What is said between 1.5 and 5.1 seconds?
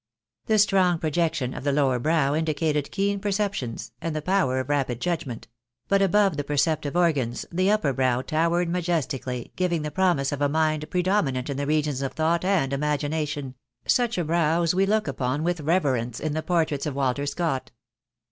of the lower brow indicated keen perceptions, and the power of rapid